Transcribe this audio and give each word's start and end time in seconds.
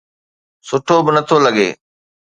سٺو 0.67 0.95
به 1.05 1.11
نٿو 1.15 1.37
لڳي. 1.45 1.69